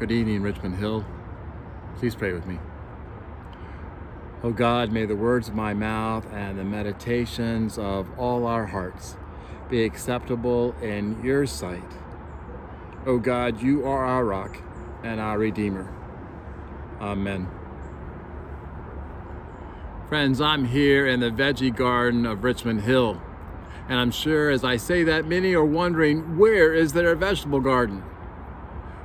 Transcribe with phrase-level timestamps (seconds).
[0.00, 1.04] Good evening, Richmond Hill.
[1.98, 2.58] Please pray with me.
[4.42, 9.18] Oh God, may the words of my mouth and the meditations of all our hearts
[9.68, 11.84] be acceptable in your sight.
[13.04, 14.62] Oh God, you are our rock
[15.04, 15.92] and our Redeemer.
[16.98, 17.46] Amen.
[20.08, 23.20] Friends, I'm here in the veggie garden of Richmond Hill.
[23.86, 28.02] And I'm sure as I say that, many are wondering where is their vegetable garden?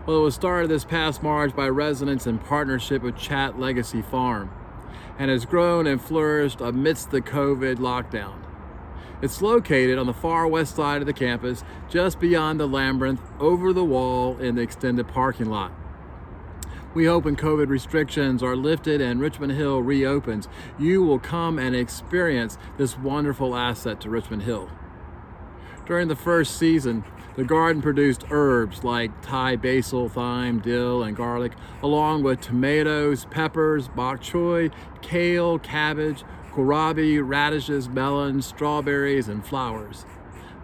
[0.05, 4.51] Well, it was started this past March by residents in partnership with Chat Legacy Farm
[5.17, 8.35] and has grown and flourished amidst the COVID lockdown.
[9.23, 13.73] It's located on the far west side of the campus, just beyond the labyrinth, over
[13.73, 15.71] the wall in the extended parking lot.
[16.93, 20.47] We hope when COVID restrictions are lifted and Richmond Hill reopens,
[20.77, 24.69] you will come and experience this wonderful asset to Richmond Hill.
[25.85, 27.03] During the first season,
[27.35, 31.51] the garden produced herbs like Thai basil, thyme, dill, and garlic,
[31.83, 40.05] along with tomatoes, peppers, bok choy, kale, cabbage, kohlrabi, radishes, melons, strawberries, and flowers.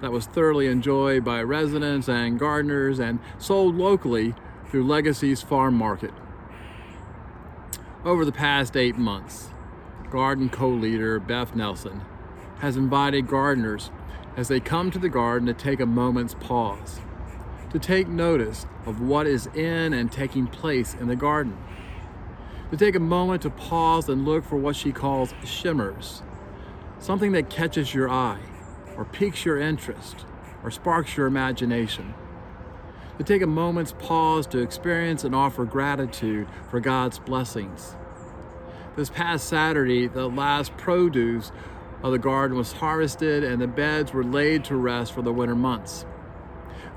[0.01, 4.33] That was thoroughly enjoyed by residents and gardeners and sold locally
[4.69, 6.13] through Legacy's farm market.
[8.03, 9.49] Over the past eight months,
[10.09, 12.01] garden co-leader Beth Nelson
[12.59, 13.91] has invited gardeners
[14.37, 16.99] as they come to the garden to take a moment's pause,
[17.71, 21.57] to take notice of what is in and taking place in the garden,
[22.69, 26.21] to take a moment to pause and look for what she calls shimmers,
[26.99, 28.39] something that catches your eye,
[28.95, 30.25] or piques your interest,
[30.63, 32.13] or sparks your imagination.
[33.17, 37.95] To take a moment's pause to experience and offer gratitude for God's blessings.
[38.95, 41.51] This past Saturday, the last produce
[42.03, 45.55] of the garden was harvested and the beds were laid to rest for the winter
[45.55, 46.05] months.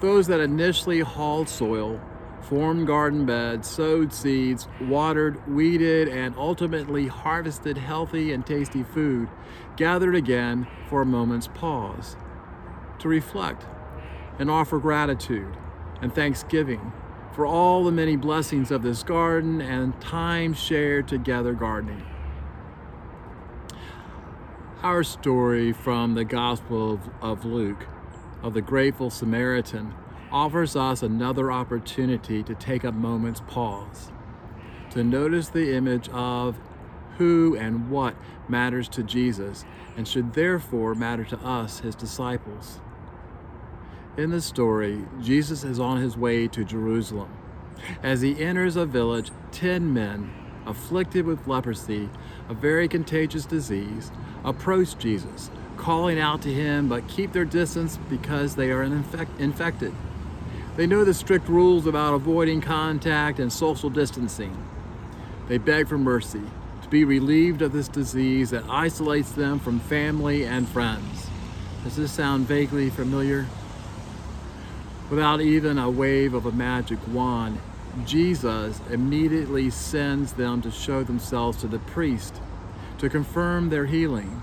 [0.00, 2.00] Those that initially hauled soil,
[2.42, 9.28] formed garden beds, sowed seeds, watered, weeded, and ultimately harvested healthy and tasty food
[9.76, 12.16] gathered again for a moment's pause
[12.98, 13.64] to reflect
[14.38, 15.56] and offer gratitude
[16.00, 16.92] and thanksgiving
[17.32, 22.02] for all the many blessings of this garden and time shared together gardening.
[24.84, 27.86] Our story from the Gospel of, of Luke,
[28.42, 29.94] of the grateful Samaritan,
[30.30, 34.12] offers us another opportunity to take a moment's pause,
[34.90, 36.58] to notice the image of
[37.16, 38.14] who and what
[38.46, 39.64] matters to Jesus
[39.96, 42.78] and should therefore matter to us, his disciples.
[44.18, 47.34] In the story, Jesus is on his way to Jerusalem.
[48.02, 50.30] As he enters a village, ten men,
[50.66, 52.08] afflicted with leprosy,
[52.48, 54.10] a very contagious disease,
[54.44, 59.94] approach Jesus, calling out to him, but keep their distance because they are infect- infected.
[60.76, 64.56] They know the strict rules about avoiding contact and social distancing.
[65.46, 66.42] They beg for mercy
[66.82, 71.28] to be relieved of this disease that isolates them from family and friends.
[71.84, 73.46] Does this sound vaguely familiar?
[75.10, 77.60] Without even a wave of a magic wand,
[78.04, 82.40] Jesus immediately sends them to show themselves to the priest
[82.98, 84.42] to confirm their healing.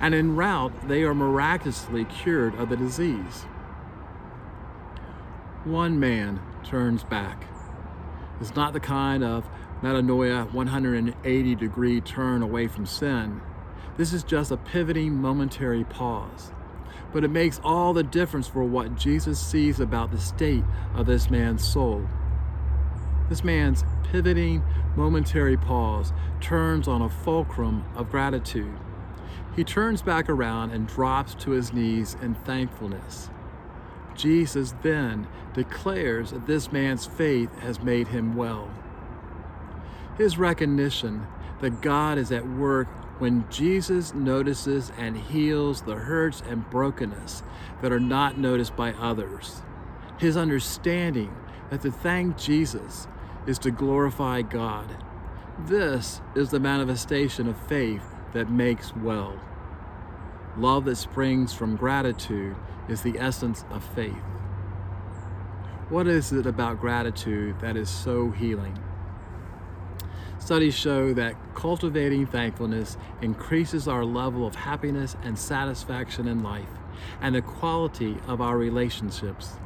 [0.00, 3.46] And en route, they are miraculously cured of the disease.
[5.64, 7.44] One man turns back.
[8.40, 9.46] It's not the kind of
[9.82, 13.40] metanoia 180 degree turn away from sin.
[13.96, 16.52] This is just a pivoting momentary pause.
[17.12, 21.28] But it makes all the difference for what Jesus sees about the state of this
[21.28, 22.08] man's soul.
[23.30, 24.64] This man's pivoting
[24.96, 28.76] momentary pause turns on a fulcrum of gratitude.
[29.54, 33.30] He turns back around and drops to his knees in thankfulness.
[34.16, 38.68] Jesus then declares that this man's faith has made him well.
[40.18, 41.28] His recognition
[41.60, 42.88] that God is at work
[43.20, 47.44] when Jesus notices and heals the hurts and brokenness
[47.80, 49.62] that are not noticed by others.
[50.18, 51.32] His understanding
[51.70, 53.06] that to thank Jesus
[53.46, 55.04] is to glorify God.
[55.58, 59.38] This is the manifestation of faith that makes well.
[60.56, 62.56] Love that springs from gratitude
[62.88, 64.14] is the essence of faith.
[65.88, 68.78] What is it about gratitude that is so healing?
[70.38, 76.68] Studies show that cultivating thankfulness increases our level of happiness and satisfaction in life
[77.20, 79.58] and the quality of our relationships.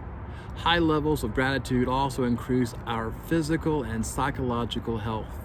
[0.57, 5.45] High levels of gratitude also increase our physical and psychological health.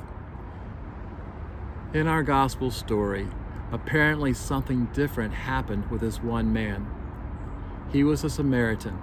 [1.93, 3.27] In our gospel story,
[3.71, 6.87] apparently something different happened with this one man.
[7.91, 8.97] He was a Samaritan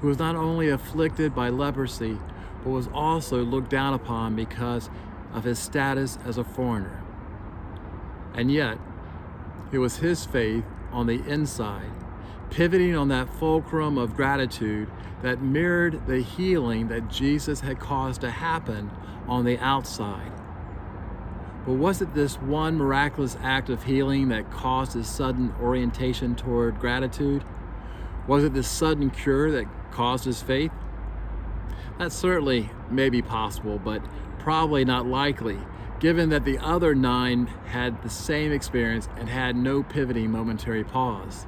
[0.00, 2.18] who was not only afflicted by leprosy,
[2.62, 4.90] but was also looked down upon because
[5.32, 7.02] of his status as a foreigner.
[8.34, 8.78] And yet,
[9.70, 11.90] it was his faith on the inside,
[12.52, 14.86] pivoting on that fulcrum of gratitude
[15.22, 18.90] that mirrored the healing that Jesus had caused to happen
[19.26, 20.30] on the outside.
[21.64, 26.78] But was it this one miraculous act of healing that caused his sudden orientation toward
[26.78, 27.42] gratitude?
[28.28, 30.72] Was it this sudden cure that caused his faith?
[31.98, 34.04] That certainly may be possible, but
[34.38, 35.58] probably not likely,
[36.00, 41.46] given that the other nine had the same experience and had no pivoting momentary pause.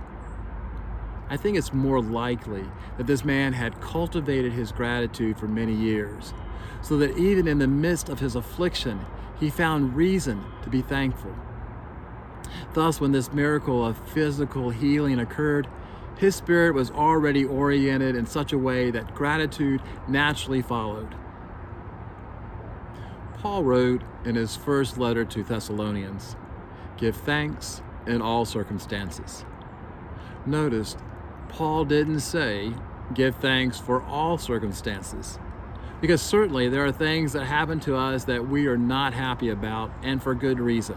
[1.35, 2.63] I think it's more likely
[2.97, 6.33] that this man had cultivated his gratitude for many years,
[6.81, 9.05] so that even in the midst of his affliction,
[9.41, 11.35] he found reason to be thankful.
[12.75, 15.67] Thus, when this miracle of physical healing occurred,
[16.19, 21.17] his spirit was already oriented in such a way that gratitude naturally followed.
[23.39, 26.37] Paul wrote in his first letter to Thessalonians
[26.97, 29.45] Give thanks in all circumstances.
[30.47, 30.97] Notice,
[31.49, 32.73] Paul didn't say
[33.13, 35.39] give thanks for all circumstances.
[36.01, 39.91] Because certainly there are things that happen to us that we are not happy about,
[40.03, 40.97] and for good reason.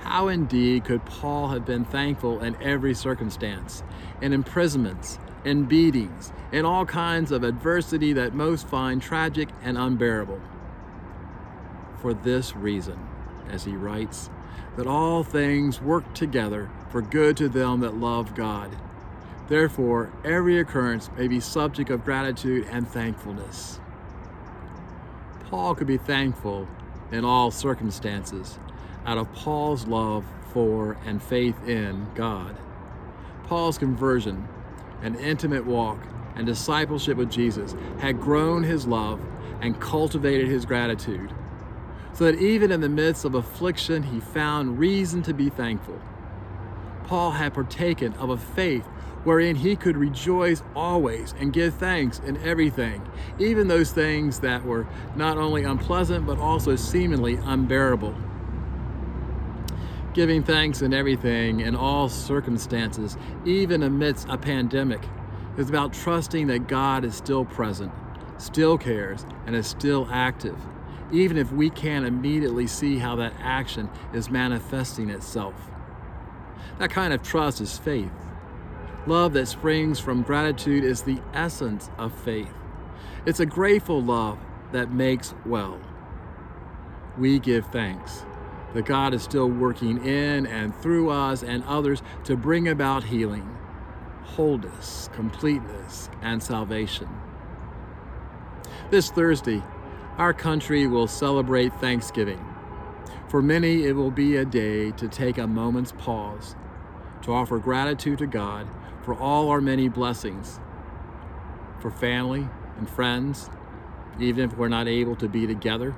[0.00, 3.82] How indeed could Paul have been thankful in every circumstance,
[4.20, 10.40] in imprisonments, in beatings, in all kinds of adversity that most find tragic and unbearable?
[12.00, 12.98] For this reason,
[13.50, 14.30] as he writes,
[14.76, 18.76] that all things work together for good to them that love God
[19.48, 23.80] Therefore, every occurrence may be subject of gratitude and thankfulness.
[25.46, 26.68] Paul could be thankful
[27.10, 28.58] in all circumstances
[29.06, 32.56] out of Paul's love for and faith in God.
[33.44, 34.46] Paul's conversion,
[35.02, 35.98] an intimate walk,
[36.36, 39.20] and discipleship with Jesus had grown his love
[39.62, 41.32] and cultivated his gratitude,
[42.12, 45.98] so that even in the midst of affliction, he found reason to be thankful.
[47.08, 48.84] Paul had partaken of a faith
[49.24, 53.00] wherein he could rejoice always and give thanks in everything,
[53.38, 58.14] even those things that were not only unpleasant but also seemingly unbearable.
[60.12, 63.16] Giving thanks in everything, in all circumstances,
[63.46, 65.00] even amidst a pandemic,
[65.56, 67.90] is about trusting that God is still present,
[68.36, 70.58] still cares, and is still active,
[71.10, 75.70] even if we can't immediately see how that action is manifesting itself.
[76.78, 78.12] That kind of trust is faith.
[79.06, 82.52] Love that springs from gratitude is the essence of faith.
[83.26, 84.38] It's a grateful love
[84.72, 85.80] that makes well.
[87.16, 88.24] We give thanks
[88.74, 93.56] that God is still working in and through us and others to bring about healing,
[94.22, 97.08] wholeness, completeness, and salvation.
[98.90, 99.62] This Thursday,
[100.16, 102.44] our country will celebrate Thanksgiving.
[103.28, 106.54] For many, it will be a day to take a moment's pause,
[107.22, 108.68] to offer gratitude to God
[109.02, 110.60] for all our many blessings,
[111.80, 113.50] for family and friends,
[114.20, 115.94] even if we're not able to be together,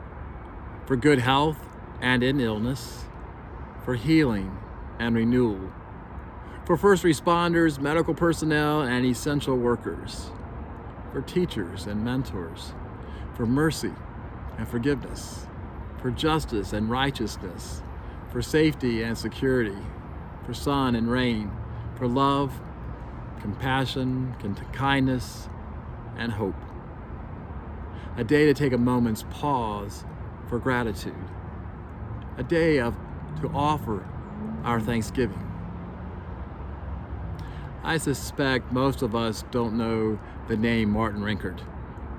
[0.87, 1.58] for good health
[2.00, 3.05] and in illness,
[3.84, 4.56] for healing
[4.99, 5.72] and renewal,
[6.67, 10.31] for first responders, medical personnel, and essential workers,
[11.12, 12.73] for teachers and mentors,
[13.34, 13.93] for mercy
[14.58, 15.47] and forgiveness,
[16.00, 17.83] for justice and righteousness,
[18.30, 19.76] for safety and security,
[20.44, 21.50] for sun and rain,
[21.97, 22.61] for love
[23.40, 24.35] compassion,
[24.73, 25.49] kindness,
[26.16, 26.54] and hope.
[28.16, 30.04] A day to take a moment's pause
[30.49, 31.14] for gratitude.
[32.37, 32.97] A day of
[33.40, 34.06] to offer
[34.64, 35.47] our thanksgiving.
[37.82, 40.18] I suspect most of us don't know
[40.49, 41.61] the name Martin Rinkart,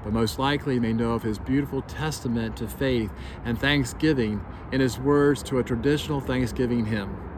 [0.04, 3.12] but most likely may know of his beautiful testament to faith
[3.46, 7.31] and thanksgiving in his words to a traditional Thanksgiving hymn.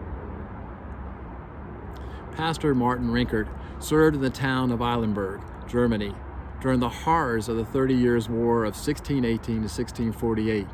[2.35, 3.47] Pastor Martin Rinkart
[3.79, 6.15] served in the town of Eilenburg, Germany,
[6.61, 10.67] during the horrors of the Thirty Years' War of 1618 to 1648.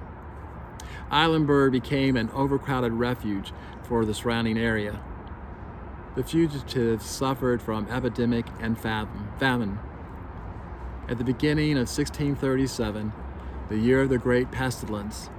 [1.12, 3.52] Eilenburg became an overcrowded refuge
[3.84, 5.04] for the surrounding area.
[6.16, 9.80] The fugitives suffered from epidemic and famine.
[11.10, 13.12] At the beginning of 1637,
[13.68, 15.30] the year of the Great Pestilence,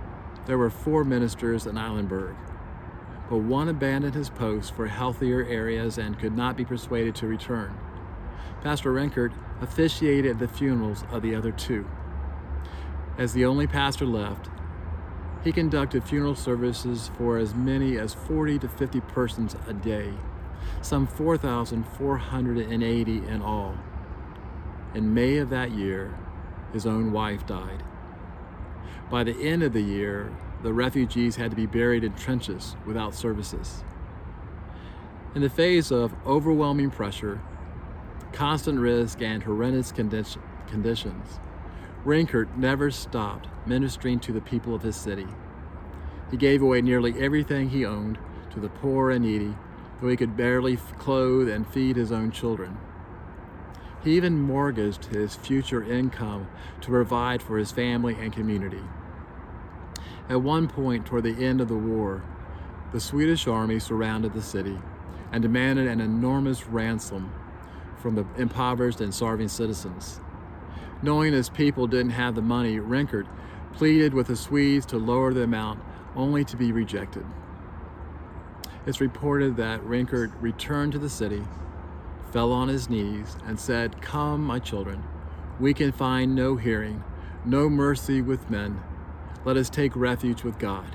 [0.46, 2.36] there were four ministers in Eilenburg
[3.30, 7.78] but one abandoned his post for healthier areas and could not be persuaded to return.
[8.60, 9.32] Pastor Rinkart
[9.62, 11.88] officiated the funerals of the other two.
[13.16, 14.48] As the only pastor left,
[15.44, 20.12] he conducted funeral services for as many as 40 to 50 persons a day,
[20.82, 23.76] some 4,480 in all.
[24.92, 26.18] In May of that year,
[26.72, 27.84] his own wife died.
[29.08, 33.14] By the end of the year, the refugees had to be buried in trenches without
[33.14, 33.82] services.
[35.34, 37.40] In the face of overwhelming pressure,
[38.32, 41.40] constant risk, and horrendous conditions,
[42.04, 45.26] Rinkart never stopped ministering to the people of his city.
[46.30, 48.18] He gave away nearly everything he owned
[48.50, 49.54] to the poor and needy,
[50.00, 52.78] though he could barely clothe and feed his own children.
[54.02, 56.48] He even mortgaged his future income
[56.80, 58.82] to provide for his family and community.
[60.30, 62.22] At one point toward the end of the war,
[62.92, 64.78] the Swedish army surrounded the city
[65.32, 67.32] and demanded an enormous ransom
[67.98, 70.20] from the impoverished and starving citizens.
[71.02, 73.26] Knowing his people didn't have the money, Rinkart
[73.72, 75.82] pleaded with the Swedes to lower the amount
[76.14, 77.26] only to be rejected.
[78.86, 81.42] It's reported that Rinkart returned to the city,
[82.30, 85.02] fell on his knees, and said, Come, my children,
[85.58, 87.02] we can find no hearing,
[87.44, 88.80] no mercy with men.
[89.44, 90.94] Let us take refuge with God.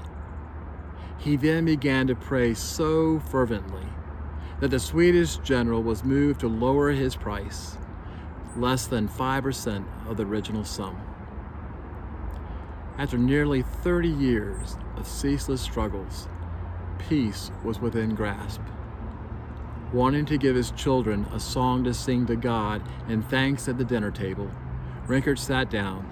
[1.17, 3.87] He then began to pray so fervently
[4.59, 7.77] that the Swedish general was moved to lower his price,
[8.55, 10.95] less than 5% of the original sum.
[12.97, 16.27] After nearly 30 years of ceaseless struggles,
[17.09, 18.61] peace was within grasp.
[19.91, 23.83] Wanting to give his children a song to sing to God and thanks at the
[23.83, 24.51] dinner table,
[25.07, 26.09] Rinkart sat down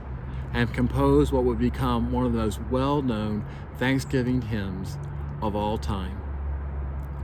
[0.54, 3.46] and composed what would become one of the most well known
[3.78, 4.98] Thanksgiving hymns
[5.42, 6.20] of all time.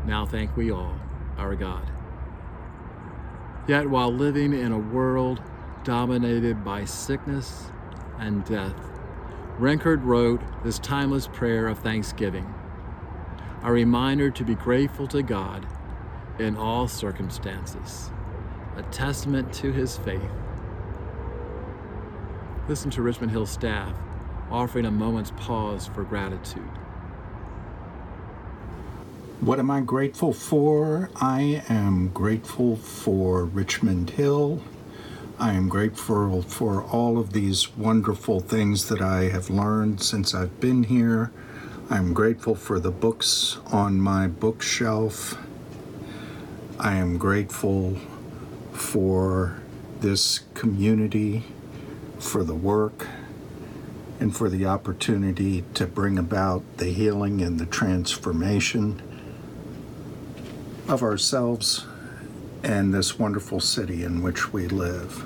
[0.06, 0.96] Now thank we all
[1.38, 1.90] our God.
[3.68, 5.42] Yet, while living in a world
[5.84, 7.72] dominated by sickness
[8.18, 8.76] and death,
[9.60, 12.52] Rinkart wrote this timeless prayer of thanksgiving,
[13.62, 15.68] a reminder to be grateful to God
[16.40, 18.10] in all circumstances,
[18.76, 20.32] a testament to his faith.
[22.70, 23.96] Listen to Richmond Hill staff
[24.52, 26.62] offering a moment's pause for gratitude.
[29.42, 31.10] What am I grateful for?
[31.16, 34.62] I am grateful for Richmond Hill.
[35.40, 40.60] I am grateful for all of these wonderful things that I have learned since I've
[40.60, 41.32] been here.
[41.90, 45.40] I'm grateful for the books on my bookshelf.
[46.80, 47.98] I am grateful
[48.74, 49.60] for
[50.02, 51.46] this community,
[52.20, 53.08] for the work,
[54.20, 59.02] and for the opportunity to bring about the healing and the transformation
[60.88, 61.86] of ourselves
[62.64, 65.24] and this wonderful city in which we live.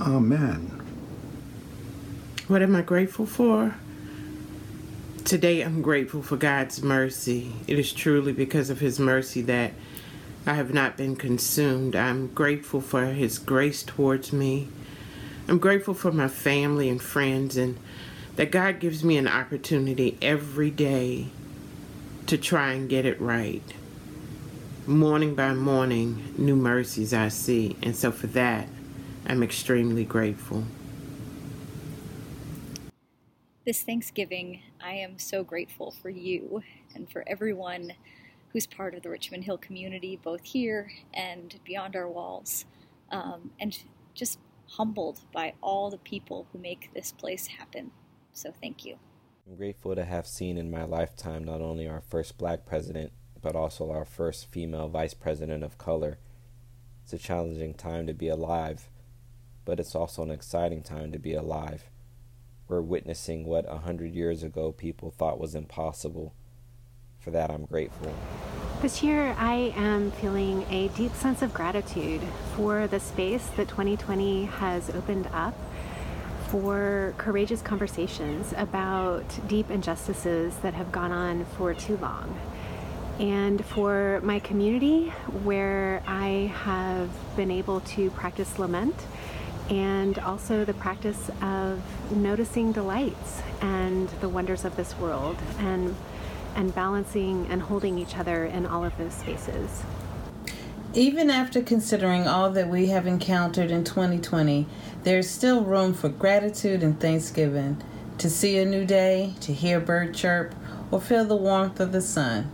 [0.00, 0.82] Amen.
[2.48, 3.76] What am I grateful for?
[5.24, 7.52] Today I'm grateful for God's mercy.
[7.66, 9.72] It is truly because of His mercy that
[10.44, 11.96] I have not been consumed.
[11.96, 14.68] I'm grateful for His grace towards me.
[15.48, 17.78] I'm grateful for my family and friends, and
[18.36, 21.28] that God gives me an opportunity every day
[22.26, 23.62] to try and get it right
[24.86, 27.76] morning by morning, new mercies I see.
[27.82, 28.68] And so for that,
[29.26, 30.64] I'm extremely grateful.
[33.64, 36.62] This Thanksgiving, I am so grateful for you
[36.96, 37.92] and for everyone
[38.48, 42.64] who's part of the Richmond Hill community, both here and beyond our walls,
[43.12, 43.78] um, and
[44.14, 44.38] just
[44.76, 47.90] humbled by all the people who make this place happen.
[48.32, 48.96] So thank you.
[49.46, 53.56] I'm grateful to have seen in my lifetime not only our first black president, but
[53.56, 56.18] also our first female vice president of color.
[57.02, 58.88] It's a challenging time to be alive,
[59.64, 61.90] but it's also an exciting time to be alive.
[62.68, 66.34] We're witnessing what a hundred years ago people thought was impossible.
[67.18, 68.14] For that, I'm grateful.
[68.82, 72.20] This year, I am feeling a deep sense of gratitude
[72.56, 75.54] for the space that 2020 has opened up
[76.48, 82.36] for courageous conversations about deep injustices that have gone on for too long.
[83.20, 85.10] And for my community
[85.44, 88.96] where I have been able to practice lament
[89.70, 95.94] and also the practice of noticing delights and the wonders of this world and
[96.54, 99.82] and balancing and holding each other in all of those spaces.
[100.94, 104.66] Even after considering all that we have encountered in 2020,
[105.04, 107.82] there is still room for gratitude and thanksgiving
[108.18, 110.54] to see a new day, to hear bird chirp,
[110.90, 112.50] or feel the warmth of the sun.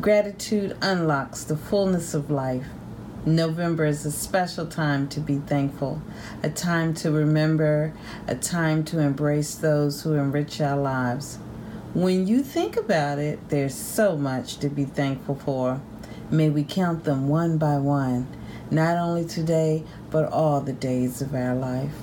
[0.00, 2.66] Gratitude unlocks the fullness of life.
[3.26, 6.00] November is a special time to be thankful,
[6.42, 7.92] a time to remember,
[8.28, 11.38] a time to embrace those who enrich our lives.
[11.94, 15.80] When you think about it, there's so much to be thankful for.
[16.28, 18.26] May we count them one by one,
[18.68, 21.94] not only today, but all the days of our life.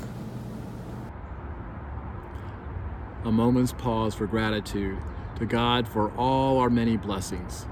[3.25, 4.97] A moment's pause for gratitude
[5.39, 7.65] to God for all our many blessings.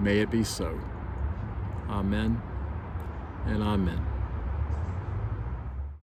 [0.00, 0.78] May it be so.
[1.88, 2.42] Amen
[3.46, 4.11] and amen.